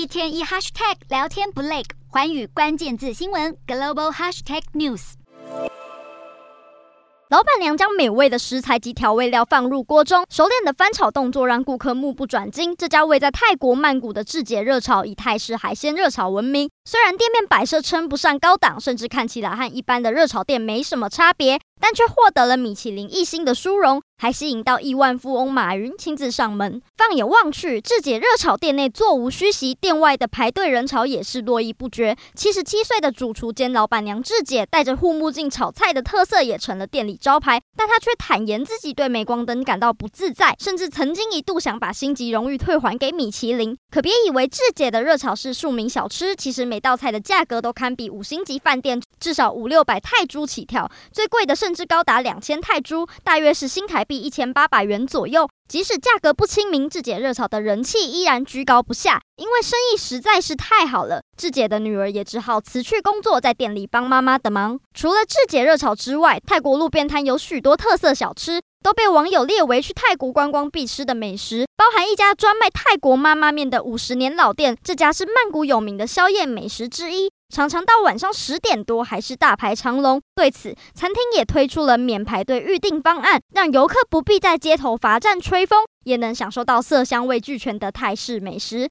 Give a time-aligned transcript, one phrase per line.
[0.00, 5.12] 一天一 hashtag 聊天不累，环宇关键字新闻 global hashtag news。
[7.28, 12.74] 老板娘将美味的食材及调味料放入锅中，熟练的翻炒动作让顾客目不转睛。
[12.74, 21.60] 这家位在泰国曼谷的智姐热炒以泰式海鲜热炒闻名，虽然店面摆设称不上高档，甚至看起来和一般的热炒店没什么差别。
[21.82, 26.82] 但却获得了米其林一星的殊荣，还吸引到亿万富翁马云亲自上门。
[26.94, 32.14] 放眼望去，智姐热炒店内座无虚席，店外的排队人潮也是络绎不绝。
[32.34, 43.74] 七十七岁的主厨兼老板娘智姐戴着护目镜炒菜的特色也成了店里招牌，但她却坦言自己对镁光灯感到不自在，甚至曾经一度想把星级荣誉退还给米其林。
[43.90, 55.46] 可别以为智姐的热炒是庶民小吃，其实每道菜的价格都堪比五星级饭店，至少五六百泰铢起跳，最贵的甚至高达两千泰铢，大约是新台币一千八百元左右。
[55.68, 61.20] 即使价格不亲民，智姐热炒的人气依然居高不下，因为生意实在是太好了。
[61.36, 64.80] 智姐的女儿也只好辞去工作，在店里帮妈妈的忙。
[64.94, 77.30] 除了智姐热炒之外，泰国路边摊有许多特色小吃，都被网友列为去泰国观光必吃的美食，包含一家专卖泰国妈妈面的五十年老店，这家是曼谷有名的宵夜美食之一。
[77.52, 88.88] 常常到晚上十点多还是大排长龙，对此餐厅也推出了免排队预订方案，让游客不必在街头罚站吹风，也能享受到色香味俱全的泰式美食。